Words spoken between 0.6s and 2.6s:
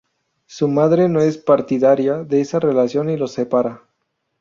madre no es partidaria de esa